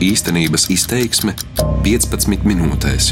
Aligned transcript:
Īstenības 0.00 0.62
izteiksme 0.72 1.34
15 1.84 2.46
minūtēs. 2.48 3.10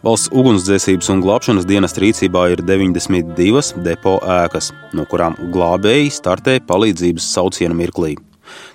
Valsts 0.00 0.32
ugunsdzēsības 0.32 1.12
un 1.12 1.20
glābšanas 1.20 1.68
dienas 1.68 1.92
rīcībā 2.00 2.46
ir 2.54 2.64
92 2.64 3.84
depo 3.84 4.16
ēkas, 4.24 4.72
no 4.96 5.04
kurām 5.04 5.36
glābēji 5.52 6.08
startē 6.16 6.56
palīdzības 6.64 7.28
saucienu 7.36 7.76
mirklī. 7.76 8.14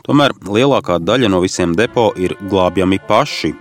Tomēr 0.05 0.37
lielākā 0.45 1.01
daļa 1.01 1.33
no 1.33 1.41
visiem 1.41 1.73
depo 1.73 2.11
ir 2.21 2.37
glābjami 2.53 3.01
paši. 3.09 3.55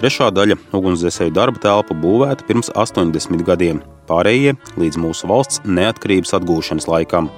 Trešā 0.00 0.32
daļa 0.34 0.58
ugunsdzēsēju 0.74 1.38
darba 1.38 1.62
telpa 1.62 1.94
būvēta 1.94 2.50
pirms 2.50 2.74
80 2.74 3.46
gadiem, 3.46 3.78
pārējie 4.10 4.58
līdz 4.74 5.04
mūsu 5.06 5.30
valsts 5.30 5.62
neatkarības 5.70 6.34
atgūšanas 6.42 6.90
laikam. 6.90 7.30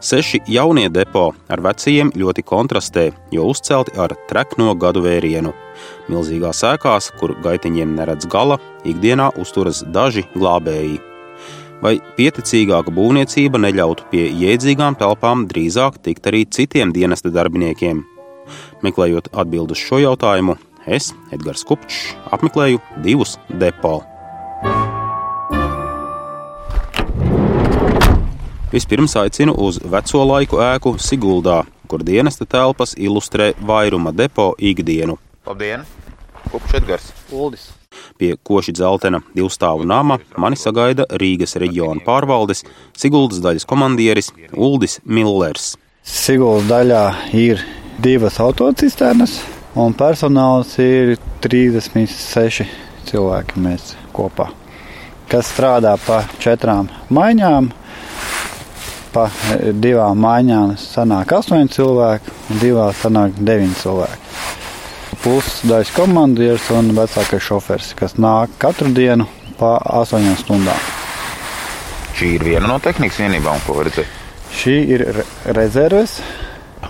Seši 0.00 0.42
jaunie 0.46 0.88
depo 0.92 1.30
ar 1.48 1.62
vecajiem 1.64 2.10
ļoti 2.20 2.42
kontrastē, 2.44 3.06
jo 3.32 3.46
uzcelti 3.48 3.94
ar 3.96 4.12
trekno 4.28 4.74
gadu 4.76 5.00
vērienu. 5.06 5.54
Milzīgās 6.12 6.60
ēkās, 6.68 7.10
kur 7.16 7.32
gaitiņiem 7.44 7.94
neredz 7.96 8.28
gala, 8.28 8.58
ikdienā 8.84 9.30
uzturas 9.40 9.80
daži 9.94 10.26
glābēji. 10.34 10.98
Vai 11.80 11.96
pieticīgāka 12.16 12.92
būvniecība 12.92 13.60
neļautu 13.60 14.08
pie 14.12 14.26
jēdzīgām 14.32 14.96
telpām 15.00 15.44
drīzāk 15.48 16.00
tikt 16.04 16.28
arī 16.28 16.44
citiem 16.44 16.92
dienesta 16.92 17.32
darbiniekiem? 17.32 18.04
Meklējot 18.84 19.32
atbildus 19.32 19.80
šo 19.80 20.00
jautājumu, 20.04 20.58
es, 20.86 21.12
Edgars 21.32 21.64
Kupčs, 21.68 22.12
apmeklēju 22.32 22.84
divus 23.04 23.36
depo. 23.48 24.02
Vispirms 28.72 29.16
aicinu 29.16 29.54
uz 29.62 29.76
veco 29.84 30.24
laiku 30.26 30.58
ēku 30.58 30.96
Siguldā, 30.98 31.60
kur 31.86 32.02
dienesta 32.02 32.42
telpas 32.50 32.96
ilustrē 32.98 33.52
vairuma 33.62 34.10
depo 34.10 34.54
ikdienu. 34.58 35.14
Labdien! 35.46 35.84
Kupčs 36.50 36.74
Edgars! 36.74 37.12
Uldis. 37.30 37.68
Pie 38.18 38.34
koši 38.42 38.74
dzeltena 38.74 39.20
divstāvu 39.36 39.86
nama 39.86 40.18
mani 40.36 40.58
sagaida 40.58 41.06
Rīgas 41.22 41.54
reģiona 41.62 42.02
pārvaldes 42.02 42.64
Siguldas 42.98 43.38
daļas 43.44 43.68
komandieris 43.70 44.32
Uldis 44.50 44.98
Millers. 45.04 45.76
Siguldas 46.02 46.66
daļā 46.66 47.04
ir 47.38 47.62
divas 48.02 48.40
autocisternas, 48.42 49.38
un 49.78 49.94
personāls 49.94 50.74
ir 50.82 51.14
36 51.46 52.66
cilvēki 53.06 53.62
mēs 53.62 53.94
kopā, 54.16 54.50
kas 55.30 55.54
strādā 55.54 55.94
pa 56.02 56.24
četrām 56.42 56.90
maiņām. 57.14 57.70
Pa 59.16 59.30
divām 59.72 60.18
maiņām 60.20 60.74
sanāk 60.76 61.30
astoņi 61.38 61.70
cilvēki, 61.72 62.32
un 62.52 62.58
divās 62.60 62.98
sanāk 63.00 63.38
deviņi 63.40 63.78
cilvēki. 63.80 64.18
Puses 65.22 65.62
daļas 65.64 65.92
komandieris 65.96 66.66
un 66.76 66.90
vecākais 66.98 67.46
šofers, 67.46 67.94
kas 67.96 68.18
nāk 68.20 68.52
katru 68.60 68.90
dienu 68.92 69.24
pa 69.56 69.78
astoņām 70.02 70.36
stundām. 70.42 70.82
Šī 72.16 72.34
ir 72.36 72.44
viena 72.44 72.68
no 72.68 72.76
tehnikas 72.84 73.22
vienībām, 73.22 73.62
ko 73.64 73.78
redzēt. 73.88 74.10
Šī 74.52 74.74
ir 74.98 75.06
re 75.16 75.24
rezerves. 75.56 76.18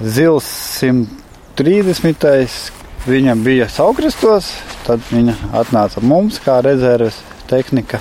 Zils 0.03 0.49
130. 0.81 2.73
Viņa 3.07 3.37
bija 3.39 3.69
saukrastos, 3.71 4.51
tad 4.83 5.07
viņa 5.15 5.37
atnāca 5.63 6.03
mums 6.03 6.41
kā 6.43 6.59
rezerves 6.67 7.21
tehnika, 7.47 8.01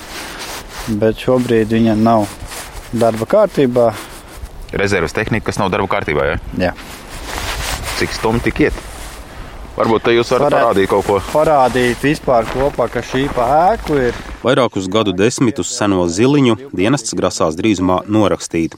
bet 0.98 1.22
šobrīd 1.22 1.78
viņa 1.78 1.94
nav 2.02 2.26
darba 2.90 3.30
kārtībā. 3.30 3.92
Rezerves 4.76 5.16
tehnika, 5.16 5.48
kas 5.50 5.62
nav 5.62 5.72
darba 5.74 5.88
kārtībā. 5.92 6.28
Ja? 6.34 6.42
Jā. 6.60 6.74
Cik 8.00 8.12
stundu 8.18 8.44
tik 8.44 8.66
iet? 8.68 8.84
Varbūt 9.76 10.06
te 10.08 10.14
jūs 10.16 10.30
varat 10.32 10.54
Varētu 10.54 10.64
parādīt 10.64 10.90
kaut 10.92 11.06
ko. 11.08 11.16
Parādīt 11.34 12.04
vispār 12.04 12.48
kopā, 12.48 12.88
ka 12.92 13.02
šī 13.04 13.26
pa 13.36 13.48
ēku 13.74 13.98
ir. 14.08 14.20
Vairākus 14.44 14.88
gadu 14.92 15.12
desmitus 15.16 15.74
seno 15.76 16.06
ziliņu 16.08 16.56
dienests 16.72 17.16
grasās 17.18 17.58
drīzumā 17.60 18.06
norakstīt. 18.08 18.78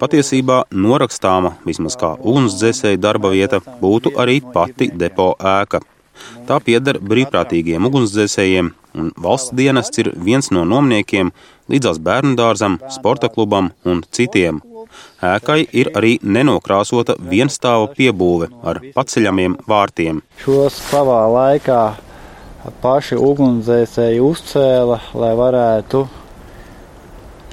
Patiesībā 0.00 0.62
norakstāma, 0.72 1.54
vismaz 1.68 1.96
kā 2.00 2.14
ugunsdzēsēja 2.16 3.00
darba 3.00 3.34
vieta, 3.34 3.60
būtu 3.82 4.14
arī 4.20 4.40
pati 4.54 4.88
depo 5.02 5.34
ēka. 5.36 5.82
Tā 6.48 6.56
pieder 6.64 6.98
brīvprātīgiem 7.04 7.84
ugunsdzēsējiem, 7.88 8.72
un 8.96 9.12
valsts 9.20 9.54
dienests 9.56 10.02
ir 10.02 10.12
viens 10.16 10.50
no 10.56 10.64
nomniekiem 10.68 11.32
līdzās 11.70 12.00
bērnu 12.00 12.36
dārzam, 12.40 12.80
sporta 12.92 13.28
klubam 13.32 13.72
un 13.84 14.04
citiem. 14.08 14.64
Ēkai 15.24 15.58
ir 15.72 15.90
arī 15.98 16.16
nenokrāsota 16.22 17.16
vienstāva 17.20 17.90
piebūve 17.96 18.50
ar 18.62 18.80
paceļamiem 18.94 19.58
vārtiem. 19.68 20.22
Šos 20.44 20.78
savā 20.90 21.22
laikā 21.34 21.82
paši 22.82 23.16
ugunsdzēsēji 23.16 24.20
uzcēla, 24.24 25.00
lai 25.16 25.30
varētu 25.38 26.04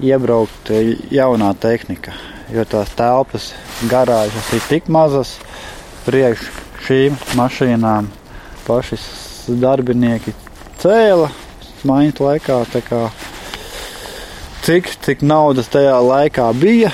iebraukt 0.04 0.72
jaunā 1.12 1.54
tehnika. 1.60 2.14
Jo 2.54 2.64
tās 2.64 2.94
telpas 2.96 3.52
garāžas 3.92 4.54
ir 4.56 4.64
tik 4.70 4.88
mazas, 4.92 5.34
priekš 6.06 6.46
šīm 6.88 7.18
mašīnām 7.36 8.08
paši 8.68 9.00
darbinieki 9.60 10.32
cēla 10.80 11.28
maiņas 11.88 12.22
laikā. 12.24 12.60
Kā, 12.88 13.02
cik, 14.64 14.90
cik 15.04 15.26
naudas 15.28 15.72
tajā 15.74 15.98
laikā 16.04 16.48
bija, 16.60 16.92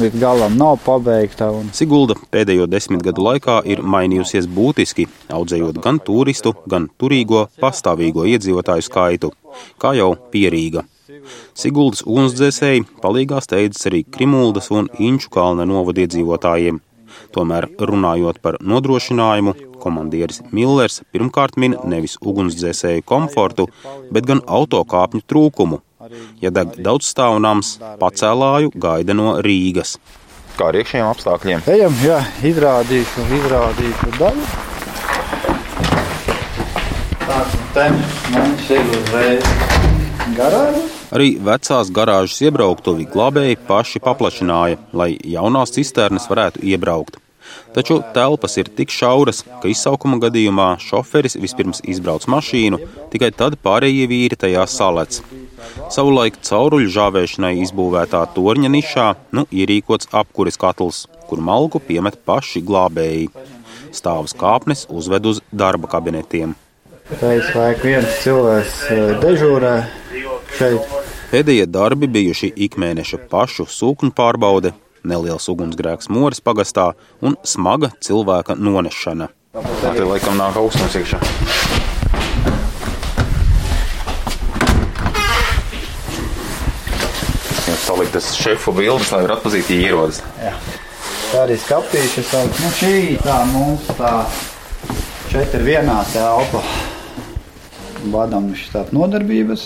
līdz 0.00 0.18
galam 0.20 0.56
nav 0.58 0.78
pabeigta. 0.84 1.50
Un... 1.52 1.70
Sigulda 1.76 2.16
pēdējo 2.32 2.66
desmit 2.70 3.04
gadu 3.04 3.24
laikā 3.26 3.60
ir 3.68 3.82
mainījusies 3.84 4.48
būtiski, 4.48 5.06
audzējot 5.32 5.80
gan 5.84 6.00
turistu, 6.04 6.54
gan 6.68 6.88
turīgo 7.00 7.46
pastāvīgo 7.62 8.26
iedzīvotāju 8.32 8.86
skaitu, 8.86 9.32
kā 9.82 9.94
jau 9.98 10.14
pierīga. 10.32 10.86
Siguldas 11.56 12.02
ugunsdzēsēji 12.06 12.84
palīgā 13.02 13.40
steidzas 13.44 13.86
arī 13.90 14.02
Krimuldas 14.16 14.72
un 14.74 14.90
Inču 15.02 15.30
kalna 15.32 15.66
novadiedzīvotājiem. 15.68 16.82
Tomēr 17.32 17.68
runājot 17.78 18.40
par 18.44 18.58
nodrošinājumu, 18.60 19.54
komandieris 19.80 20.42
Millers 20.56 21.00
pirmkārt 21.14 21.56
min 21.60 21.76
nevis 21.88 22.16
ugunsdzēsēju 22.20 23.06
komfortu, 23.06 23.68
bet 24.12 24.26
gan 24.28 24.42
autokāpņu 24.58 25.24
trūkumu. 25.30 25.80
Ja 26.42 26.52
deg 26.54 26.76
daudz 26.82 27.10
stāvnams, 27.12 27.76
pacēlāju 28.00 28.72
gaida 28.74 29.16
no 29.16 29.36
Rīgas. 29.44 29.96
Kā 30.56 30.70
ar 30.70 30.78
iekšējiem 30.80 31.08
apstākļiem? 31.10 31.64
Ejam, 31.68 31.96
jā, 32.00 32.20
izrādīšu, 32.48 33.26
izrādīšu 33.40 34.12
daļu. 34.16 34.46
Tāds 37.26 37.56
un 37.58 37.66
te 37.76 37.88
mums 38.32 38.70
ir 38.72 38.94
uzreiz 38.96 39.50
garāžas. 40.38 40.96
Arī 41.16 41.28
vecās 41.38 41.90
garāžas 41.94 42.40
iebrauktuvi 42.48 43.06
glābēji 43.12 43.60
paši 43.68 44.02
paplašināja, 44.02 44.80
lai 44.96 45.12
jaunās 45.36 45.76
cisternes 45.76 46.26
varētu 46.30 46.64
iebraukt. 46.66 47.20
Taču 47.76 48.00
telpas 48.14 48.56
ir 48.58 48.70
tik 48.78 48.90
šauras, 48.90 49.42
ka 49.60 49.70
izsaukuma 49.70 50.18
gadījumā 50.24 50.70
šoferis 50.82 51.36
vispirms 51.38 51.82
izbrauc 51.84 52.26
mašīnu, 52.32 52.80
tikai 53.12 53.30
tad 53.36 53.58
pārējie 53.62 54.08
vīri 54.10 54.38
tajā 54.40 54.64
salec. 54.70 55.20
Savulaik 55.92 56.38
cauruļu 56.46 56.90
žāvēšanai 56.92 57.54
izbūvētā 57.64 58.22
torņa 58.34 58.70
nišā 58.72 59.08
nu 59.36 59.46
ierīkots 59.54 60.10
apkuris 60.16 60.58
katls, 60.60 61.04
kur 61.28 61.42
malku 61.42 61.80
piemet 61.82 62.18
paši 62.26 62.62
glābēji. 62.66 63.28
Stāvus 63.94 64.34
kāpnes 64.36 64.86
uzved 64.92 65.26
uz 65.30 65.42
darba 65.52 65.90
kabinetiem. 65.90 66.54
Taisa 67.06 67.52
laika 67.54 67.86
viens 67.86 68.16
cilvēks 68.24 68.78
dežūrē 69.22 69.74
šeit. 70.58 70.96
Pēdējie 71.30 71.66
darbi 71.70 72.08
bijuši 72.10 72.52
ikmēneša 72.66 73.24
pašu 73.30 73.66
sūkņu 73.70 74.12
pārbaude, 74.14 74.72
neliels 75.06 75.48
ugunsgrēks 75.50 76.10
Moras 76.10 76.42
pagastā 76.42 76.92
un 77.22 77.38
smaga 77.46 77.92
cilvēka 78.02 78.58
nonešana. 78.58 79.30
Tā 79.56 79.94
te 79.96 80.06
laikam 80.06 80.38
nāk 80.38 80.58
augstums 80.60 80.98
iekšā. 80.98 81.22
Saliktas 87.84 88.32
šefu 88.38 88.74
bildes, 88.76 89.12
lai 89.12 89.22
varētu 89.24 89.40
atpazīt, 89.40 89.70
ja 89.72 89.90
ierodas. 89.90 90.20
Jā. 90.42 90.52
Tā 91.30 91.42
arī 91.42 91.56
skapīša 91.60 92.22
sauc. 92.26 92.60
Nu, 92.62 92.70
šī 92.78 92.96
tā 93.24 93.38
mums 93.50 93.88
tā 93.98 94.12
šeit 95.32 95.56
ir 95.58 95.66
vienā 95.66 95.98
telpa. 96.12 96.62
Vadam 98.12 98.52
šitāt 98.54 98.92
nodarbības, 98.94 99.64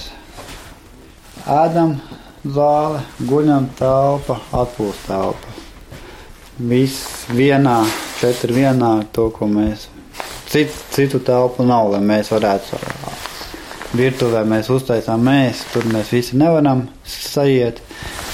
ēdam 1.45 1.99
zāle, 2.45 3.03
guļam 3.29 3.69
telpa, 3.79 4.39
atpūst 4.57 5.09
telpa. 5.11 5.57
Viss 6.71 7.27
vienā, 7.33 7.83
četri 8.21 8.57
vienā, 8.62 8.95
to, 9.12 9.29
ko 9.35 9.49
mēs, 9.51 9.89
citu, 10.49 10.81
citu 10.95 11.21
telpu 11.25 11.65
nav, 11.69 11.93
lai 11.95 12.01
mēs 12.05 12.33
varētu 12.33 12.81
virtuvē 13.96 14.44
mēs 14.48 14.70
uztaisām 14.72 15.22
mēs, 15.26 15.64
tur 15.72 15.87
mēs 15.90 16.12
visi 16.14 16.38
nevaram 16.40 16.87
sajiet. 17.04 17.82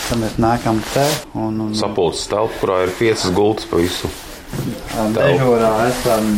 Tad 0.06 0.20
mēs 0.22 0.36
nākam 0.38 0.78
te 0.92 1.04
un, 1.34 1.58
un 1.64 1.74
Sapulces 1.74 2.28
telpa, 2.30 2.54
kurā 2.60 2.84
ir 2.86 2.94
piecas 2.98 3.32
gultas 3.34 3.66
pa 3.70 3.80
visu. 3.80 4.10
dežūrā 5.16 5.70
esam 5.88 6.28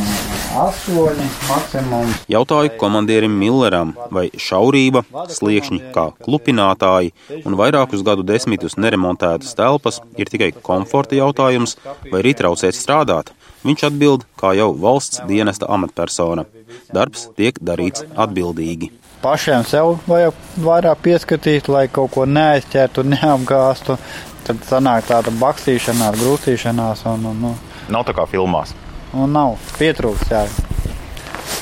astoņi 0.59 1.27
maksimums. 1.49 2.23
Jautāju 2.33 2.73
komandierim 2.81 3.35
Milleram, 3.39 3.93
vai 4.15 4.29
šaurība, 4.33 5.05
sliekšņi 5.35 5.93
kā 5.95 6.09
klupinātāji 6.25 7.13
un 7.45 7.59
vairākus 7.61 8.05
gadu 8.07 8.25
desmitus 8.27 8.79
neremontētas 8.81 9.53
telpas 9.59 10.01
ir 10.17 10.33
tikai 10.33 10.55
komforta 10.63 11.19
jautājums 11.19 11.77
vai 12.09 12.23
arī 12.23 12.35
traucēt 12.39 12.79
strādāt. 12.79 13.35
Viņš 13.67 13.85
atbild, 13.91 14.25
kā 14.39 14.55
jau 14.57 14.71
valsts 14.73 15.21
dienesta 15.29 15.69
amatpersona. 15.69 16.47
Darbs 16.95 17.27
tiek 17.37 17.59
darīts 17.61 18.07
atbildīgi. 18.17 18.93
Pašiem 19.23 19.65
sev 19.67 19.97
vajag 20.07 20.37
vairāk 20.63 21.01
pieskatīt, 21.03 21.69
lai 21.73 21.89
kaut 21.91 22.13
ko 22.15 22.27
neaizķertu, 22.29 23.03
neapgāstu. 23.15 23.99
Tad 24.47 24.63
sanāk 24.65 25.09
tāda 25.11 25.33
bakstīšanās, 25.41 26.21
grūstīšanās 26.23 27.03
un, 27.11 27.27
un, 27.33 27.43
un, 27.51 27.57
Nav 27.93 28.05
tā 28.09 28.15
kā 28.17 28.25
filmās. 28.31 28.75
un 29.13 29.33
nav 29.33 29.57
pietrūks. 29.79 30.31
Jā. 30.33 30.45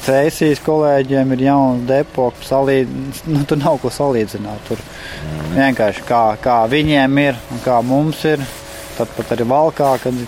Cēsīs 0.07 0.61
kolēģiem 0.63 1.33
ir 1.35 1.41
jauns 1.49 1.87
depo, 1.89 2.29
salīd... 2.47 2.93
nu, 3.33 3.43
tur 3.49 3.59
nav 3.59 3.81
ko 3.83 3.91
salīdzināt. 3.91 4.69
Tur 4.69 4.83
vienkārši 5.57 6.05
kā, 6.07 6.23
kā 6.43 6.61
viņiem 6.71 7.19
ir 7.25 7.41
un 7.55 7.65
kā 7.65 7.81
mums 7.83 8.23
ir. 8.29 8.45
Tad 8.97 9.11
pat 9.17 9.35
arī 9.35 9.45
valkā, 9.51 9.91
kad 10.05 10.21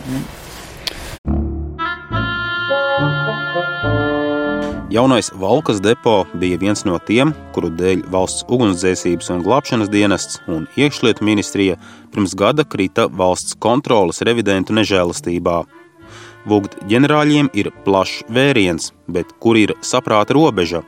Jaunais 4.89 5.31
Valkas 5.35 5.83
depo 5.85 6.25
bija 6.35 6.57
viens 6.57 6.81
no 6.89 6.97
tiem, 7.05 7.35
kuru 7.53 7.69
dēļ 7.77 8.07
valsts 8.09 8.47
ugunsdzēsības 8.49 9.27
un 9.35 9.43
glābšanas 9.45 9.91
dienests 9.93 10.39
un 10.49 10.65
iekšlietu 10.81 11.27
ministrija 11.29 11.77
pirms 12.15 12.33
gada 12.33 12.65
krita 12.65 13.05
valsts 13.13 13.59
kontrolas 13.61 14.23
revidentu 14.25 14.73
nežēlastībā. 14.79 15.59
Vugt 16.49 16.79
ģenerāļiem 16.89 17.51
ir 17.53 17.69
plašs 17.85 18.23
vēriens, 18.33 18.95
bet 19.13 19.35
kur 19.45 19.61
ir 19.61 19.75
saprāta 19.85 20.33
robeža? 20.33 20.81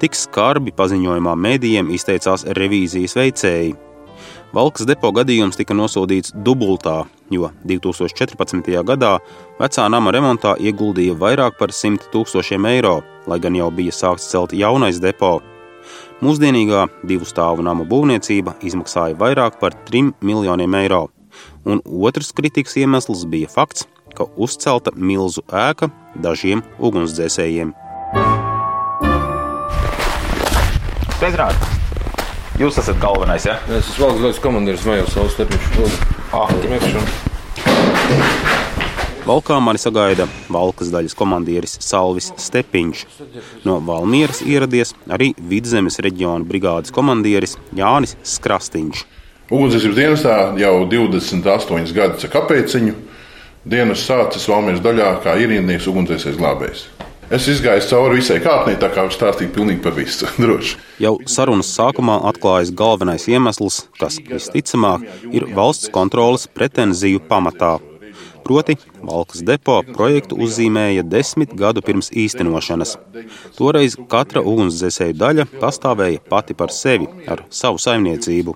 Tik 0.00 0.16
skarbi 0.16 0.72
paziņojumā 0.72 1.36
mēdījiem 1.36 1.92
izteicās 1.92 2.46
revīzijas 2.56 3.18
veicēji. 3.20 3.76
Valkas 4.56 4.86
depo 4.88 5.10
gadījums 5.12 5.58
tika 5.58 5.74
nosodīts 5.76 6.32
dubultā, 6.32 7.02
jo 7.28 7.50
2014. 7.68 8.70
gadā 8.88 9.10
vecā 9.58 9.84
nama 9.92 10.14
remontā 10.16 10.54
ieguldīja 10.56 11.12
vairāk 11.20 11.58
par 11.58 11.74
100 11.76 12.08
tūkstošiem 12.14 12.64
eiro, 12.70 13.02
lai 13.28 13.36
gan 13.42 13.58
jau 13.58 13.68
bija 13.68 13.92
sākts 13.92 14.30
celt 14.30 14.54
jaunais 14.56 14.96
depo. 15.02 15.42
Mūsdienīgā 16.24 16.86
divu 17.04 17.28
stāvu 17.28 17.66
nama 17.68 17.84
būvniecība 17.84 18.56
izmaksāja 18.64 19.20
vairāk 19.20 19.60
par 19.60 19.76
3 19.92 20.14
miljoniem 20.24 20.80
eiro. 20.80 21.04
Un 21.68 21.84
otrs 21.84 22.32
kritikas 22.32 22.80
iemesls 22.80 23.28
bija 23.28 23.52
fakts, 23.52 23.84
ka 24.16 24.24
uzcelta 24.40 24.96
milzu 24.96 25.44
ēka 25.52 25.92
dažiem 26.24 26.64
ugunsdzēsējiem. 26.80 27.76
Pēcrāt, 31.20 31.75
jūs 32.60 32.78
esat 32.80 32.98
galvenais, 33.02 33.46
ja? 33.48 33.58
Es 33.68 33.90
esmu 33.92 34.06
valsts 34.06 34.22
gaisa 34.24 34.44
komandieris 34.44 34.84
Majors 34.88 35.12
Saules 35.16 35.34
Stepiņš. 35.36 35.64
Ah, 36.32 36.48
Valkā 39.26 39.56
mani 39.58 39.80
sagaida 39.82 40.28
Valkas 40.54 40.92
daļas 40.94 41.16
komandieris 41.18 41.72
Salvis 41.82 42.28
Stepiņš. 42.38 43.00
No 43.66 43.80
Valmieras 43.82 44.38
ieradies 44.46 44.94
arī 45.10 45.32
Vidzemes 45.50 45.98
reģiona 45.98 46.46
brigādes 46.46 46.94
komandieris 46.94 47.56
Jānis 47.74 48.14
Skrastiņš. 48.22 49.02
Ugunsdzēsības 49.50 49.98
dienestā 49.98 50.36
jau 50.62 50.76
28 50.90 51.92
gadus 51.96 52.26
ar 52.26 52.34
kapeciņu. 52.36 52.94
Dienas 53.66 54.06
sācis 54.06 54.46
Valmijas 54.46 54.82
daļā 54.84 55.10
kā 55.26 55.34
ierindnieks 55.42 55.90
ugunsdzēsēs 55.90 56.38
glābējs. 56.38 56.86
Es 57.26 57.48
izgāju 57.50 57.82
cauri 57.90 58.20
visai 58.20 58.36
kāpnei, 58.38 58.76
tā 58.78 58.86
kā 58.94 59.02
var 59.02 59.10
stāstīt 59.10 59.50
pilnīgi 59.54 59.82
par 59.82 59.96
visu. 59.96 60.28
Droši. 60.42 60.76
Jau 61.02 61.16
sarunas 61.26 61.72
sākumā 61.74 62.20
atklājas 62.30 62.70
galvenais 62.70 63.26
iemesls, 63.26 63.80
kas 63.98 64.20
visticamāk 64.22 65.02
ir 65.34 65.48
valsts 65.56 65.90
kontrolas 65.90 66.46
pretenziju 66.46 67.24
pamatā. 67.26 67.74
Proti, 68.46 68.76
Valkas 69.02 69.40
depo 69.42 69.80
projektu 69.96 70.36
uzzīmēja 70.38 71.02
desmit 71.02 71.50
gadu 71.58 71.82
pirms 71.82 72.12
īstenošanas. 72.14 72.92
Toreiz 73.56 73.96
katra 74.12 74.38
ugunsdzēsēju 74.46 75.16
daļa 75.18 75.46
pastāvēja 75.56 76.20
pati 76.30 76.54
par 76.54 76.70
sevi 76.70 77.08
ar 77.26 77.42
savu 77.50 77.82
saimniecību. 77.82 78.54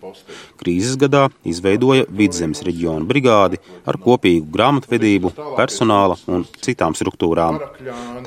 Krīzes 0.63 0.95
gadā 1.01 1.25
izveidoja 1.43 2.07
Vidzemes 2.21 2.63
reģiona 2.69 3.03
brigādi 3.11 3.59
ar 3.83 3.99
kopīgu 4.07 4.47
grāmatvedību, 4.55 5.35
personāla 5.59 6.21
un 6.31 6.47
citām 6.63 6.95
struktūrām. 6.95 7.59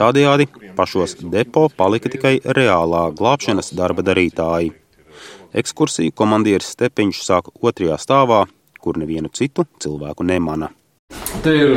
Tādējādi 0.03 0.51
pašos 0.75 1.15
depo 1.23 1.69
palika 1.71 2.11
tikai 2.11 2.35
reālā 2.59 3.07
glābšanas 3.15 3.71
darba 3.79 4.03
darītāji. 4.03 4.75
Ekskursiju 5.63 6.11
komandieris 6.11 6.75
Stepiņš 6.75 7.23
sāka 7.23 7.55
otrajā 7.63 8.03
stāvā, 8.03 8.45
kur 8.83 8.99
nevienu 8.99 9.31
citu 9.31 9.63
cilvēku 9.79 10.27
nemana. 10.27 10.73
Te 11.41 11.53
ir, 11.57 11.71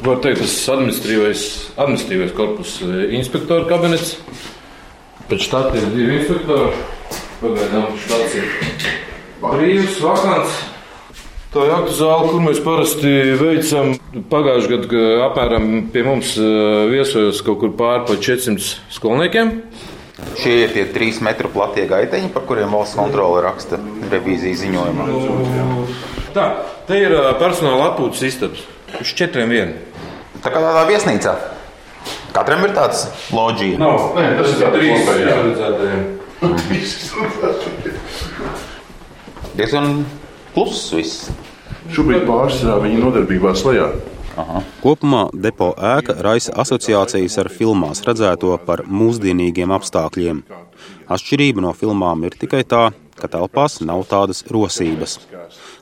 var 0.00 0.20
teikt, 0.24 0.40
tas 0.40 0.54
administratīvais, 0.72 1.42
administratīvais 1.76 2.32
korpus 2.36 2.78
eh, 2.86 3.10
inspektora 3.18 3.66
kabinets. 3.68 4.14
Pēc 5.26 5.42
štāta 5.42 5.76
ir 5.76 5.90
divi 5.92 6.20
inspektori. 6.20 6.72
Pagaidām 7.42 7.98
štāts 8.00 8.38
ir 8.40 8.48
brīvs, 9.42 9.98
vakants. 10.00 10.56
Tā 11.52 11.64
ir 11.64 11.72
aktu 11.72 11.92
zāle, 11.96 12.30
kur 12.30 12.42
mēs 12.44 12.62
parasti 12.64 13.12
veicam. 13.40 13.92
Pagājušajā 14.32 14.78
gadā 14.86 15.02
apmēram 15.26 15.68
pie 15.92 16.06
mums 16.06 16.32
eh, 16.40 16.86
viesojos 16.92 17.42
kaut 17.44 17.60
kur 17.64 17.74
pāri 17.76 18.06
pa 18.08 18.16
400 18.16 18.96
skolniekiem. 18.96 19.52
Šie 20.40 20.54
ir 20.64 20.72
tie 20.72 20.86
trīs 20.94 21.20
metru 21.24 21.50
platie 21.52 21.84
gaiteņi, 21.90 22.30
par 22.32 22.46
kuriem 22.48 22.72
valsts 22.72 22.96
kontrole 22.96 23.42
raksta 23.44 23.76
revīzijas 24.08 24.62
ziņojumā. 24.64 25.08
Tā, 26.36 26.46
te 26.88 27.00
ir 27.00 27.12
ā, 27.16 27.34
personāla 27.40 27.90
atpūtas 27.90 28.24
istabas. 28.24 28.64
Uz 29.00 29.12
četriem 29.18 29.48
vien. 29.50 29.74
Tā 30.44 30.48
kā 30.52 30.58
tādā 30.62 30.84
viesnīcā. 30.88 31.34
Katram 32.36 32.62
ir 32.66 32.72
tāds 32.76 33.06
loģija. 33.34 33.78
Nav, 33.80 34.12
Nē, 34.16 34.26
tas 34.38 34.48
ir 34.52 34.58
tāds 34.62 34.76
trīs 34.76 35.00
kopējā. 35.06 35.34
paredzētajiem. 35.40 36.02
Diezgan 39.56 40.04
kluss 40.54 40.90
viss. 40.92 41.30
Šobrīd 41.94 42.26
pārsvarā 42.28 42.76
viņa 42.82 42.98
nodarbībās 43.04 43.62
lejā. 43.66 43.88
Kopumā 44.82 45.22
depo 45.32 45.70
ēka 45.80 46.18
raisa 46.20 46.52
asociācijas 46.60 47.38
ar 47.40 47.48
filmās 47.48 48.02
redzēto 48.04 48.52
par 48.66 48.82
mūsdienīgiem 48.84 49.72
apstākļiem. 49.72 50.42
Atšķirība 51.08 51.64
no 51.64 51.72
filmām 51.72 52.26
ir 52.28 52.36
tikai 52.36 52.60
tā, 52.68 52.90
ka 53.16 53.30
telpās 53.32 53.80
nav 53.80 54.04
tādas 54.10 54.44
rosības. 54.52 55.16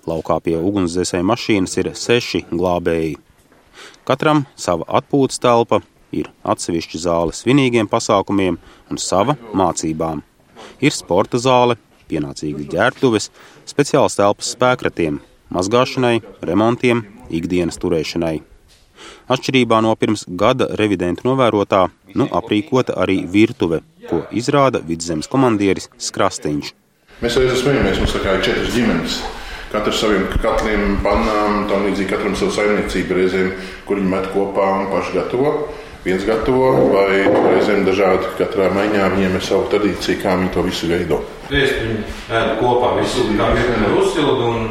Laukā 0.08 0.36
pie 0.44 0.58
ugunsdzēsēju 0.60 1.24
mašīnas 1.30 1.78
ir 1.80 1.90
seši 1.96 2.44
glābēji. 2.52 3.16
Katram 4.04 4.44
sava 4.60 4.84
atpūtas 5.00 5.40
telpa, 5.40 5.80
ir 6.12 6.28
atsevišķa 6.44 7.00
zāle 7.06 7.34
svinīgiem 7.36 7.88
pasākumiem 7.90 8.58
un 8.90 9.00
sava 9.00 9.36
mācībām. 9.56 10.22
Ir 10.84 10.92
sporta 10.94 11.40
zāle, 11.40 11.78
pienācīgas 12.10 12.68
ģērbtuves, 12.72 13.30
speciāls 13.68 14.18
telpas 14.18 14.52
spēkratiem, 14.54 15.20
mazgāšanai, 15.54 16.18
remontiem, 16.44 17.04
ikdienas 17.32 17.80
turēšanai. 17.80 18.36
Atšķirībā 19.32 19.80
no 19.84 19.94
pirms 19.98 20.26
gada 20.40 20.68
revidentu 20.80 21.26
novērotā, 21.30 21.86
nu 22.14 22.28
aprīkota 22.40 22.96
arī 23.04 23.22
virtuve, 23.28 23.80
ko 24.08 24.22
izrāda 24.36 24.84
vidzemes 24.84 25.28
komandieris 25.32 25.88
Skrastiņš. 25.96 26.74
Mēs 27.24 27.40
reizē 27.40 27.56
smējamies, 27.62 28.04
mums 28.04 28.18
ir 28.18 28.28
četras 28.44 28.70
ģimenes. 28.76 29.18
Katrs 29.74 30.04
saviem 30.04 30.28
katliem, 30.38 31.00
pannām, 31.02 31.64
tam 31.66 31.82
līdzīgi 31.88 32.12
katram 32.12 32.36
savu 32.38 32.52
saimniecību 32.54 33.16
reizēm, 33.16 33.48
kur 33.88 33.98
viņi 33.98 34.10
met 34.12 34.28
kopā 34.30 34.68
un 34.78 34.84
paši 34.92 35.16
gatavo. 35.16 35.54
Viens 36.04 36.22
gatavo, 36.28 36.68
vai 36.92 37.24
reizēm 37.26 37.82
dažādi 37.88 38.28
katrā 38.38 38.68
maiņā 38.70 39.08
viņiem 39.16 39.34
ir 39.34 39.42
savu 39.42 39.66
tradīciju, 39.72 40.20
kā 40.20 40.36
viņi 40.38 40.50
to 40.54 40.62
visu 40.66 40.90
veido. 40.90 41.18
Viespuņi 41.48 41.96
ēda 42.28 42.52
kopā 42.60 42.92
visu, 43.00 43.24
kā 43.34 43.48
virkne 43.56 43.88
uzsildu 43.98 44.50
un 44.50 44.68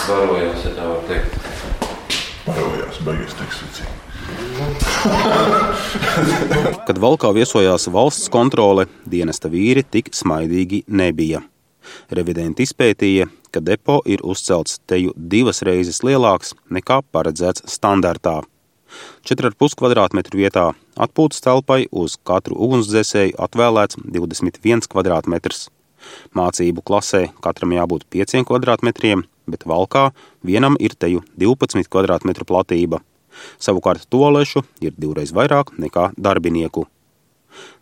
barojās, 0.00 0.64
ja 0.66 0.72
tā 0.80 0.88
var 0.88 1.04
teikt. 1.10 1.36
Parojās, 2.48 2.98
beigas 3.06 3.36
tekstīcija. 3.38 3.86
Kad 6.88 6.98
valkā 6.98 7.30
viesojās 7.36 7.86
valsts 7.92 8.32
kontrole, 8.32 8.88
dienesta 9.06 9.52
vīri 9.52 9.86
tik 9.86 10.10
smaidīgi 10.16 10.82
nebija. 10.90 11.44
Revidenti 12.10 12.66
izpētīja, 12.66 13.28
ka 13.52 13.60
depo 13.64 14.00
ir 14.06 14.22
uzcelts 14.24 14.78
teju 14.88 15.14
divas 15.16 15.62
reizes 15.66 16.02
lielāks 16.06 16.54
nekā 16.70 17.00
paredzēts 17.12 17.66
standartā. 17.70 18.42
4,5 19.28 19.76
kvadrātmetru 19.76 20.40
vietā 20.40 20.70
atpūtas 20.96 21.42
telpai 21.44 21.82
uz 21.92 22.16
katru 22.24 22.56
ugunsdzēsēju 22.56 23.36
atvēlēts 23.44 24.00
21 24.04 24.88
kvadrātmetrs. 24.88 25.68
Mācību 26.36 26.84
klasē 26.86 27.26
katram 27.44 27.74
jābūt 27.76 28.06
5 28.14 28.44
km2, 28.48 29.22
bet 29.50 29.66
valkā 29.68 30.08
vienam 30.44 30.76
ir 30.80 30.94
teju 30.94 31.24
12 31.36 31.88
km 31.90 32.46
platība. 32.48 33.02
Savukārt 33.60 34.06
tolešu 34.10 34.64
ir 34.82 34.94
divreiz 34.96 35.32
vairāk 35.34 35.74
nekā 35.78 36.10
darbinieku. 36.16 36.86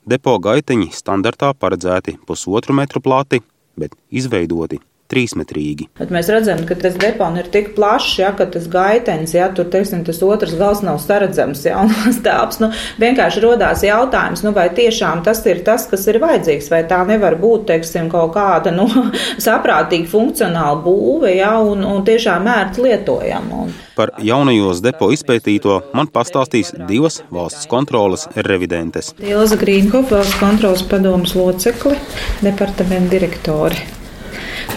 Depo 0.07 0.37
gaiteņi 0.39 0.93
standartā 0.95 1.53
paredzēti 1.59 2.17
pusotru 2.27 2.77
metru 2.77 3.03
plati, 3.03 3.41
bet 3.77 3.97
izveidoti 4.11 4.81
trīsmetrīgi. 5.11 5.89
Bet 6.01 6.13
mēs 6.15 6.31
redzam, 6.33 6.63
ka 6.69 6.77
tas 6.79 6.97
depons 7.01 7.41
ir 7.41 7.51
tik 7.53 7.73
plašs, 7.77 8.19
ja, 8.21 8.33
ka 8.37 8.49
tas 8.51 8.67
gaitenis, 8.71 9.35
ja 9.37 9.49
tur 9.55 9.69
teiksim, 9.73 10.05
tas 10.07 10.21
otrs 10.25 10.57
gals 10.59 10.83
nav 10.87 10.99
saredzams, 11.03 11.65
ja, 11.69 11.81
un 11.85 11.93
tas 11.95 12.21
tāps, 12.25 12.61
nu, 12.63 12.71
vienkārši 13.03 13.43
rodās 13.45 13.85
jautājums, 13.87 14.45
nu, 14.47 14.53
vai 14.57 14.69
tiešām 14.75 15.23
tas 15.27 15.43
ir 15.47 15.63
tas, 15.67 15.87
kas 15.91 16.07
ir 16.11 16.21
vajadzīgs, 16.23 16.71
vai 16.73 16.83
tā 16.91 17.03
nevar 17.09 17.39
būt, 17.41 17.69
teiksim, 17.71 18.11
kaut 18.13 18.35
kāda, 18.37 18.75
nu, 18.75 18.89
saprātīga 19.47 20.11
funkcionāla 20.11 20.81
būve, 20.85 21.37
ja, 21.39 21.57
un, 21.63 21.85
un 21.87 22.07
tiešām 22.07 22.49
ērti 22.57 22.87
lietojama. 22.87 23.67
Un... 23.67 23.75
Par 23.97 24.13
jaunajos 24.21 24.83
depo 24.85 25.09
izpētīto 25.15 25.79
man 25.97 26.11
pastāstīs 26.13 26.75
divas 26.89 27.23
valsts 27.33 27.65
kontrolas 27.71 28.27
revidentes. 28.37 29.15
Ilza 29.25 29.57
Grīnhofa, 29.61 30.19
valsts 30.19 30.41
kontrolas 30.43 30.85
padomas 30.91 31.33
locekli, 31.39 31.97
departamenta 32.45 33.15
direktori 33.17 33.87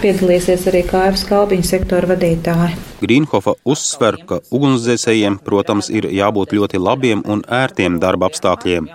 piedalīsies 0.01 0.67
arī 0.71 0.83
Kājas 0.87 1.25
kalbiņu 1.29 1.65
sektora 1.67 2.09
vadītāji. 2.13 2.77
Grīnhofa 3.01 3.55
uzsver, 3.65 4.19
ka 4.29 4.39
ugunsdzēsējiem, 4.55 5.39
protams, 5.45 5.89
ir 5.89 6.09
jābūt 6.13 6.55
ļoti 6.57 6.81
labiem 6.81 7.23
un 7.25 7.43
ērtiem 7.47 7.99
darba 8.03 8.29
apstākļiem. 8.29 8.89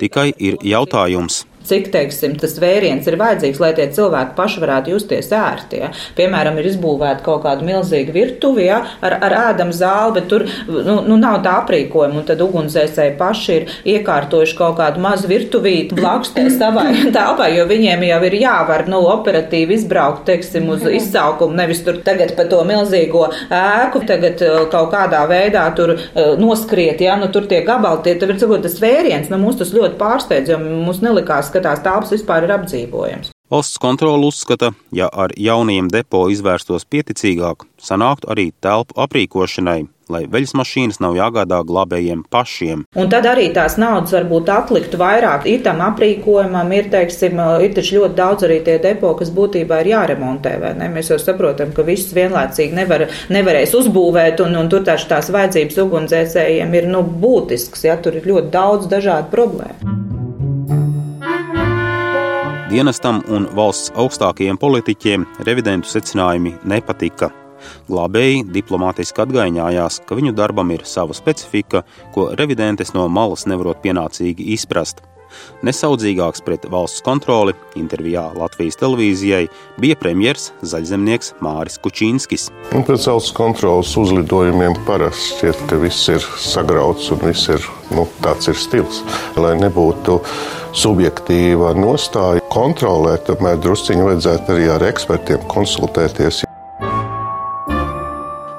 Tikai 0.00 0.28
ir 0.38 0.58
jautājums, 0.62 1.44
cik 1.68 1.90
teiksim, 1.94 2.36
tas 2.40 2.56
vēriens 2.62 3.06
ir 3.08 3.16
vajadzīgs, 3.20 3.60
lai 3.62 3.72
tie 3.76 3.86
cilvēki 3.94 4.36
paši 4.36 4.62
varētu 4.62 4.94
justies 4.94 5.30
ērti. 5.34 5.80
Ja? 5.82 5.90
Piemēram, 6.18 6.58
ir 6.60 6.68
izbūvēta 6.70 7.24
kaut 7.24 7.44
kāda 7.46 7.64
milzīga 7.66 8.14
virtuve 8.14 8.66
ja? 8.66 8.80
ar, 9.04 9.18
ar 9.24 9.36
ēdamu 9.50 9.74
zāli, 9.74 10.16
bet 10.18 10.28
tur 10.30 10.46
nu, 10.68 11.00
nu, 11.06 11.18
nav 11.20 11.40
tā 11.44 11.56
aprīkojuma. 11.62 12.24
Tad 12.28 12.42
ugunsdzēsēji 12.44 13.16
paši 13.20 13.56
ir 13.56 13.74
iekārtojuši 13.94 14.58
kaut 14.58 14.78
kādu 14.80 15.02
mazu 15.04 15.30
virtuvīti 15.30 15.96
blakus 15.98 16.34
savai 16.60 17.10
telpai, 17.14 17.50
jo 17.58 17.66
viņiem 17.70 18.06
jau 18.08 18.20
ir 18.28 18.38
jāvar 18.42 18.86
nu, 18.90 19.00
operatīvi 19.14 19.78
izbraukt 19.78 20.24
teiksim, 20.28 20.68
uz 20.74 20.84
izsaukumu, 20.88 21.56
nevis 21.56 21.82
tur 21.86 22.00
tagad 22.04 22.34
pa 22.38 22.46
to 22.50 22.60
milzīgo 22.68 23.26
ēku, 23.48 24.04
tagad 24.08 24.42
uh, 24.44 24.64
kaut 24.72 24.92
kādā 24.94 25.24
veidā 25.30 25.64
tur 25.76 25.94
uh, 25.96 26.34
noskriet. 26.40 27.02
Ja? 27.04 27.16
Nu, 27.20 27.30
tur 27.32 27.48
tie 27.50 27.62
gabali, 27.66 28.02
tie, 28.04 28.16
tur 28.20 28.34
ir 28.34 28.40
tas 28.64 28.78
vēriens, 28.82 29.30
nu, 29.32 29.40
mums 29.40 29.58
tas 29.60 29.72
ļoti 29.74 29.98
pārsteidz, 30.00 30.52
jo 30.52 30.60
mums 30.60 31.00
nelikās, 31.04 31.53
ka 31.54 31.64
tās 31.64 31.82
telpas 31.86 32.12
vispār 32.16 32.48
ir 32.48 32.58
apdzīvojams. 32.58 33.34
Valsts 33.54 33.78
kontrole 33.78 34.26
uzskata, 34.26 34.72
ja 34.90 35.06
ar 35.12 35.30
jaunajiem 35.36 35.90
depo 35.92 36.24
izvērstos 36.32 36.86
pieticīgāk, 36.90 37.66
sanāktu 37.78 38.30
arī 38.32 38.46
telpu 38.64 38.96
aprīkošanai, 39.04 39.82
lai 40.10 40.22
veļas 40.32 40.54
mašīnas 40.58 40.98
nav 41.04 41.14
jāgādā 41.18 41.58
glābējiem 41.68 42.22
pašiem. 42.32 42.86
Un 42.96 43.10
tad 43.12 43.28
arī 43.28 43.50
tās 43.54 43.76
naudas 43.80 44.14
varbūt 44.16 44.48
atliktu 44.52 44.98
vairāk. 45.00 45.44
Ir 45.50 45.62
tam 45.66 45.82
aprīkojumam, 45.84 46.72
ir, 46.76 46.88
teiksim, 46.92 47.40
ir 47.64 47.76
taču 47.76 48.00
ļoti 48.00 48.18
daudz 48.18 48.48
arī 48.48 48.60
tie 48.66 48.78
depo, 48.82 49.12
kas 49.18 49.32
būtībā 49.36 49.82
ir 49.84 49.92
jāremontē, 49.92 50.56
vai 50.64 50.72
ne? 50.80 50.88
Mēs 50.96 51.12
jau 51.12 51.20
saprotam, 51.20 51.74
ka 51.76 51.86
visus 51.86 52.16
vienlaicīgi 52.16 52.80
nevar, 52.80 53.06
nevarēs 53.34 53.76
uzbūvēt, 53.76 54.40
un, 54.44 54.56
un 54.62 54.72
tur 54.72 54.88
taču 54.88 55.12
tās 55.12 55.28
vajadzības 55.34 55.82
ugunsdzēsējiem 55.84 56.80
ir, 56.80 56.88
nu, 56.96 57.04
būtisks, 57.04 57.84
ja 57.86 58.00
tur 58.00 58.16
ir 58.18 58.32
ļoti 58.32 58.50
daudz 58.56 58.90
dažādu 58.90 59.30
problēmu 59.36 59.93
dienestam 62.74 63.20
un 63.30 63.44
valsts 63.54 63.92
augstākajiem 63.94 64.58
politiķiem 64.58 65.24
revidentu 65.46 65.86
secinājumi 65.92 66.56
nepatika. 66.66 67.28
Glābēji 67.86 68.42
diplomātiski 68.50 69.22
atgaiņājās, 69.22 70.00
ka 70.08 70.18
viņu 70.18 70.34
darbam 70.34 70.72
ir 70.74 70.82
sava 70.88 71.14
specifika, 71.14 71.84
ko 72.16 72.32
revidentes 72.40 72.90
no 72.96 73.06
malas 73.08 73.46
nevarot 73.46 73.78
pienācīgi 73.84 74.50
izprast. 74.56 75.04
Nesaudzīgāks 75.64 76.42
pret 76.44 76.66
valsts 76.70 77.04
kontroli 77.04 77.54
intervijā 77.80 78.26
Latvijas 78.36 78.78
televīzijai 78.80 79.46
bija 79.80 79.96
premjers 80.00 80.50
zaļzemnieks 80.66 81.34
Māris 81.44 81.78
Kučīnskis. 81.82 82.50
Un 82.76 82.84
pēc 82.86 83.08
valsts 83.10 83.34
kontrolas 83.36 83.94
uzlidojumiem 84.00 84.76
parasti 84.88 85.34
šķiet, 85.34 85.66
ka 85.70 85.80
viss 85.82 86.10
ir 86.12 86.24
sagrauts 86.40 87.10
un 87.14 87.22
viss 87.24 87.50
ir 87.52 87.64
nu, 87.94 88.06
tāds 88.24 88.50
ir 88.52 88.58
stils. 88.60 89.02
Lai 89.40 89.54
nebūtu 89.60 90.20
subjektīva 90.74 91.74
nostāja 91.78 92.42
kontrolē, 92.52 93.16
tomēr 93.26 93.60
drusciņi 93.62 94.08
vajadzētu 94.10 94.56
arī 94.56 94.72
ar 94.74 94.88
ekspertiem 94.90 95.46
konsultēties. 95.50 96.44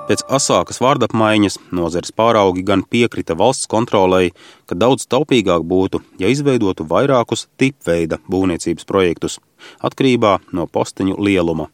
Pēc 0.05 0.21
asākas 0.29 0.77
vārdapmaiņas 0.83 1.55
nozares 1.73 2.11
pāraugi 2.13 2.61
gan 2.65 2.83
piekrita 2.85 3.33
valsts 3.37 3.65
kontrolei, 3.65 4.35
ka 4.69 4.77
daudz 4.77 5.07
taupīgāk 5.09 5.65
būtu, 5.65 6.03
ja 6.21 6.29
izveidotu 6.29 6.85
vairākus 6.85 7.47
tipveida 7.57 8.19
būvniecības 8.29 8.85
projektus, 8.85 9.39
atkarībā 9.81 10.35
no 10.53 10.67
posteņu 10.69 11.17
lieluma. 11.17 11.71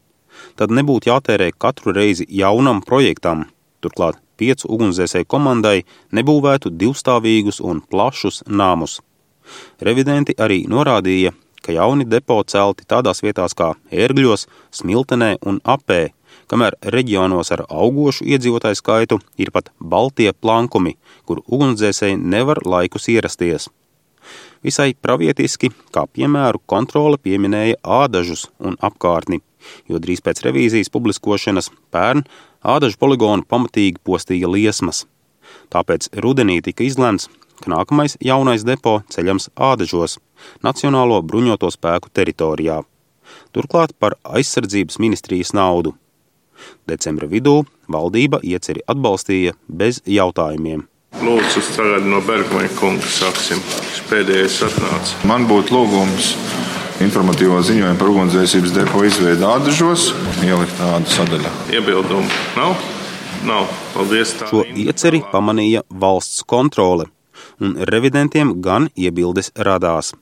Tad 0.56 0.72
nebūtu 0.72 1.12
jātērē 1.12 1.50
katru 1.60 1.92
reizi 1.98 2.24
jaunam 2.32 2.80
projektam. 2.88 3.50
Turklāt 3.84 4.22
piecu 4.40 4.72
ugunsdzēsēju 4.78 5.28
komandai 5.28 5.82
nebūvētu 6.16 6.72
divstāvīgus 6.72 7.60
un 7.60 7.84
plašus 7.84 8.46
nāmus. 8.48 9.02
Revidenti 9.84 10.38
arī 10.40 10.64
norādīja, 10.72 11.36
ka 11.62 11.76
jauni 11.76 12.08
depo 12.08 12.40
celti 12.48 12.88
tādās 12.88 13.20
vietās 13.26 13.58
kā 13.58 13.74
Ērgļos, 13.92 14.48
Smiltenē 14.80 15.34
un 15.44 15.60
Apē, 15.68 16.14
kamēr 16.52 16.78
reģionos 16.96 17.52
ar 17.56 17.66
augošu 17.68 18.26
iedzīvotāju 18.28 18.80
skaitu 18.80 19.20
ir 19.38 19.52
pat 19.56 19.72
baltie 19.80 20.32
plankumi, 20.34 20.98
kur 21.26 21.44
ugunsdzēsēji 21.48 22.20
nevar 22.20 22.64
laikus 22.66 23.10
ierasties. 23.14 23.70
Visai 24.62 24.94
pravietiski, 24.94 25.72
kā 25.94 26.06
piemēru, 26.06 26.62
kontrole 26.70 27.18
pieminēja 27.18 27.80
ādažus 27.82 28.46
un 28.60 28.78
apkārtni, 28.78 29.42
jo 29.90 30.02
drīz 30.02 30.22
pēc 30.22 30.44
revīzijas 30.46 30.92
publiskošanas 30.94 31.72
pērn 31.94 32.26
ādažu 32.62 33.00
poligonu 33.02 33.48
pamatīgi 33.50 34.02
postīja 34.06 34.50
liesmas. 34.52 35.06
Tāpēc 35.74 36.12
rudenī 36.24 36.60
tika 36.62 36.86
izlemts, 36.86 37.28
ka 37.62 37.74
nākamais 37.74 38.18
jaunais 38.22 38.66
depo 38.68 39.00
ceļams 39.14 39.50
ādažos, 39.56 40.20
Nacionālo 40.66 41.20
bruņoto 41.22 41.70
spēku 41.74 42.10
teritorijā. 42.14 42.82
Turklāt 43.54 43.94
par 44.00 44.18
aizsardzības 44.26 44.98
ministrijas 45.02 45.54
naudu. 45.54 45.94
Decembra 46.90 47.28
vidū 47.32 47.62
valdība 47.92 48.42
ieceri 48.44 48.84
atbalstīja 48.88 49.56
bez 49.68 50.02
jautājumiem. 50.06 50.88
Lūdzu, 51.22 51.62
tagad 51.76 52.06
no 52.08 52.22
Bergmaņa 52.24 52.72
kunga 52.80 53.08
sāksim. 53.12 53.60
Šis 53.92 54.06
pēdējais 54.08 54.62
atnāca. 54.70 55.18
Man 55.28 55.44
būtu 55.50 55.76
lūgums 55.76 56.32
informatīvo 57.04 57.60
ziņojumu 57.66 58.00
par 58.00 58.12
ugunsdzēsības 58.14 58.74
depo 58.76 59.04
izveidu 59.08 59.48
ādažos, 59.50 60.12
ielikt 60.46 60.78
tādu 60.80 61.12
sadaļu. 61.12 61.52
Iebildumu 61.74 62.28
nav? 62.56 62.76
Nav. 63.48 63.70
Paldies. 63.96 64.36
Tā. 64.38 64.48
Šo 64.52 64.64
ieceri 64.64 65.24
pamanīja 65.34 65.82
valsts 65.90 66.46
kontrole, 66.48 67.10
un 67.60 67.74
revidentiem 67.90 68.54
gan 68.62 68.88
iebildes 68.96 69.52
radās. 69.58 70.14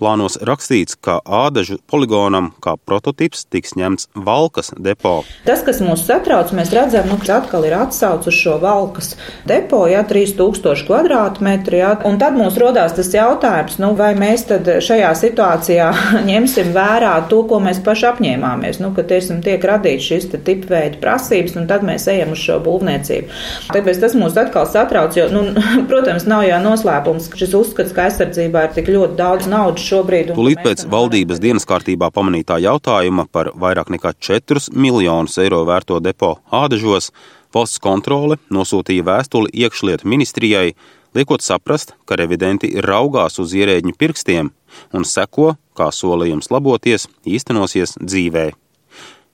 Plānos 0.00 0.38
rakstīts, 0.40 0.96
ka 0.96 1.18
ādažu 1.20 1.76
poligonam 1.90 2.50
kā 2.64 2.72
prototyps 2.88 3.42
tiks 3.52 3.74
ņemts 3.76 4.08
Valkas 4.16 4.72
depo. 4.80 5.20
Tas, 5.44 5.60
kas 5.66 5.82
mūs 5.84 6.06
satrauc, 6.06 6.54
mēs 6.56 6.72
redzam, 6.72 7.10
nu, 7.10 7.18
ka 7.20 7.40
atkal 7.42 7.66
ir 7.68 7.76
atsauc 7.76 8.24
uz 8.30 8.36
šo 8.36 8.56
Valkas 8.62 9.12
depo, 9.48 9.82
ja 9.90 10.00
3000 10.08 10.86
kvadrātmetru, 10.88 11.76
ja, 11.76 11.90
un 12.08 12.16
tad 12.22 12.38
mums 12.38 12.56
rodās 12.60 12.94
tas 12.96 13.12
jautājums, 13.12 13.76
nu, 13.82 13.92
vai 13.98 14.14
mēs 14.16 14.46
tad 14.48 14.70
šajā 14.86 15.10
situācijā 15.20 15.90
ņemsim 16.30 16.72
vērā 16.76 17.12
to, 17.28 17.42
ko 17.50 17.60
mēs 17.60 17.82
paši 17.84 18.08
apņēmāmies, 18.14 18.80
nu, 18.80 18.94
ka 18.96 19.04
tiesim, 19.04 19.42
tiek 19.44 19.64
radīts 19.68 20.08
šis 20.08 20.30
tipveida 20.32 20.96
prasības, 21.02 21.58
un 21.60 21.68
tad 21.68 21.84
mēs 21.84 22.08
ejam 22.08 22.32
uz 22.32 22.40
šo 22.40 22.56
būvniecību. 22.64 23.36
Tāpēc 23.76 24.00
tas 24.00 24.16
mūs 24.16 24.40
atkal 24.40 24.64
satrauc, 24.70 25.20
jo, 25.20 25.28
nu, 25.34 25.44
protams, 25.92 26.24
nav 26.30 26.46
jau 26.48 26.64
noslēpums, 26.64 27.28
ka 27.28 27.44
šis 27.44 27.56
uzskats, 27.60 27.92
ka 27.92 28.08
aizsardzībā 28.08 28.64
ir 28.64 28.74
tik 28.80 28.88
ļoti 28.96 29.20
daudz 29.20 29.50
naudas 29.50 29.59
naudu 29.60 29.82
šobrīd. 29.82 30.32
Tūlīt 30.36 30.62
pēc 30.64 30.86
valdības 30.90 31.40
dienas 31.42 31.66
kārtībā 31.68 32.10
pamanītā 32.14 32.60
jautājuma 32.64 33.26
par 33.32 33.52
vairāk 33.58 33.92
nekā 33.94 34.14
4 34.16 34.70
miljonus 34.72 35.38
eiro 35.42 35.62
vērto 35.68 36.00
depo 36.04 36.36
ādažos 36.54 37.10
valsts 37.54 37.82
kontrole 37.82 38.38
nosūtīja 38.54 39.06
vēstuli 39.06 39.52
iekšlietu 39.64 40.08
ministrijai, 40.08 40.72
liekot 41.16 41.42
saprast, 41.42 41.94
ka 42.06 42.18
revidenti 42.20 42.72
raugās 42.86 43.40
uz 43.42 43.54
ierēģņu 43.58 43.96
pirkstiem 43.98 44.52
un 44.94 45.06
seko, 45.06 45.54
kā 45.76 45.90
solījums 45.94 46.50
laboties 46.54 47.08
īstenosies 47.26 47.96
dzīvē. 47.98 48.50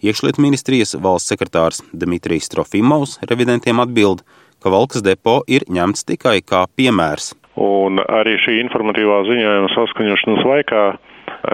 Iekšlietu 0.06 0.42
ministrijas 0.44 0.94
valsts 1.00 1.32
sekretārs 1.32 1.80
Dmitrijs 1.92 2.50
Trofimovs 2.52 3.16
revidentiem 3.24 3.80
atbild, 3.80 4.22
ka 4.60 4.72
Valkas 4.72 5.04
depo 5.04 5.40
ir 5.48 5.64
ņemts 5.72 6.04
tikai 6.08 6.40
kā 6.44 6.64
piemērs 6.76 7.34
Un 7.56 8.02
arī 8.04 8.36
šī 8.42 8.58
informatīvā 8.66 9.22
ziņojuma 9.30 9.72
saskaņošanas 9.72 10.44
laikā 10.44 10.82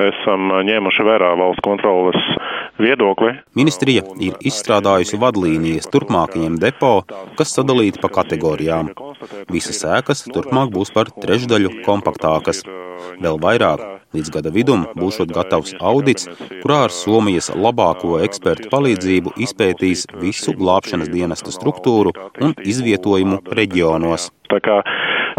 esam 0.02 0.50
ņēmuši 0.66 1.04
vērā 1.06 1.32
valsts 1.38 1.64
kontrolas 1.64 2.18
viedokli. 2.82 3.35
Ministrija 3.59 4.04
ir 4.25 4.38
izstrādājusi 4.42 5.21
vadlīnijas 5.23 5.90
turpmākajiem 5.92 6.59
depo, 6.62 6.94
kas 7.38 7.54
sadalīti 7.56 8.02
pa 8.02 8.11
kategorijām. 8.12 8.92
Visas 9.52 9.82
ēkas 9.87 10.26
turpmāk 10.32 10.73
būs 10.75 10.92
par 10.94 11.12
trešdaļu 11.23 11.82
kompaktākas. 11.87 12.62
Vēl 13.23 13.38
vairāk, 13.42 13.82
līdz 14.14 14.30
gada 14.35 14.52
vidum 14.54 14.85
būšot 14.99 15.32
gatavs 15.35 15.75
audits, 15.80 16.28
kurā 16.62 16.85
ar 16.87 16.94
Somijas 16.94 17.50
labāko 17.54 18.21
ekspertu 18.26 18.71
palīdzību 18.73 19.35
izpētīs 19.47 20.06
visu 20.23 20.54
glābšanas 20.59 21.11
dienesta 21.12 21.54
struktūru 21.54 22.14
un 22.40 22.54
izvietojumu 22.62 23.42
reģionos. 23.59 24.30
Tā 24.52 24.61
kā 24.62 24.82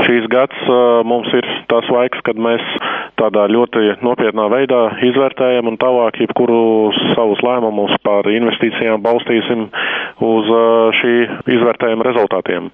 šīs 0.07 0.27
gads 0.31 0.67
mums 1.07 1.29
ir 1.35 1.47
tas 1.71 1.87
laiks, 1.91 2.21
kad 2.27 2.39
mēs 2.39 2.63
tādā 3.19 3.45
ļoti 3.51 3.97
nopietnā 4.05 4.47
veidā 4.51 4.81
izvērtējam 5.09 5.69
un 5.71 5.79
tālāk 5.81 6.19
jebkuru 6.23 6.91
savus 7.13 7.43
lēmumus 7.45 7.95
par 8.05 8.29
investīcijām 8.31 9.03
balstīsim 9.05 9.67
uz 10.23 10.53
šī 10.99 11.15
izvērtējuma 11.57 12.09
rezultātiem. 12.09 12.71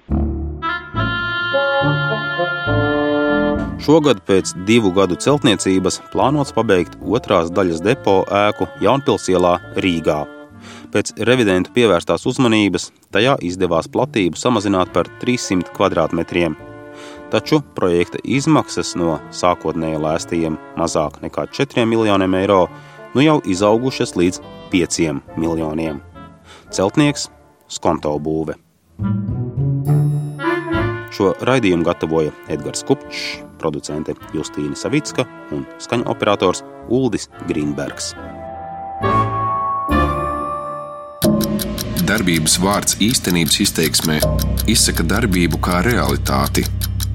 Šogad 3.80 4.20
pēc 4.28 4.52
divu 4.68 4.90
gadu 4.92 5.16
celtniecības 5.16 6.02
plānots 6.12 6.52
pabeigt 6.52 6.98
otrās 7.00 7.48
daļas 7.56 7.80
depo 7.82 8.20
ēku 8.28 8.68
Jaunpilsielā 8.84 9.56
Rīgā. 9.80 10.20
Pēc 10.92 11.14
revidentu 11.24 11.72
pievērstās 11.72 12.26
uzmanības 12.28 12.90
tajā 13.14 13.38
izdevās 13.46 13.88
platību 13.88 14.36
samazināt 14.36 14.92
par 14.92 15.08
300 15.22 15.72
kvadrātmetriem. 15.78 16.58
Taču 17.30 17.60
projekta 17.74 18.18
izmaksas 18.26 18.96
no 18.98 19.20
sākotnēji 19.30 20.00
lēstījiem 20.02 20.56
mazāk 20.78 21.20
nekā 21.22 21.46
4 21.54 21.84
miljoniem 21.86 22.34
eiro 22.40 22.64
nu 23.14 23.22
jau 23.22 23.36
izaugušas 23.46 24.16
līdz 24.18 24.40
5 24.72 25.20
miljoniem. 25.38 26.00
Celtnieks 26.74 27.28
Skonto 27.70 28.16
būve. 28.18 28.56
Šo 31.14 31.30
raidījumu 31.46 31.86
gatavoja 31.86 32.34
Edgars 32.50 32.82
Kupčs, 32.86 33.44
producente 33.62 34.16
Justīna 34.34 34.74
Savicka 34.74 35.26
un 35.54 35.62
skaņu 35.78 36.10
operators 36.10 36.64
Uldis 36.90 37.28
Grīnbergs. 37.46 38.10
Darbības 42.10 42.58
vārds 42.58 42.98
īstenības 42.98 43.60
izteiksmē 43.62 44.18
izsaka 44.70 45.06
darbību 45.06 45.62
kā 45.62 45.78
realitāti 45.86 46.66